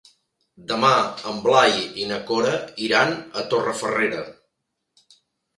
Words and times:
Demà 0.71 0.93
en 1.31 1.41
Blai 1.43 1.75
i 2.03 2.07
na 2.13 2.19
Cora 2.31 2.53
iran 2.87 3.13
a 3.43 3.45
Torrefarrera. 3.53 4.25